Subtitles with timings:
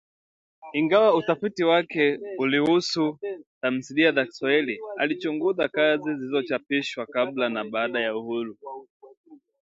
[0.73, 3.19] Ingawa utafiti wake ulihusu
[3.61, 8.57] tamthilia za Kiswahili, alichunguza kazi zilizochapishwa kabla na baada ya uhuru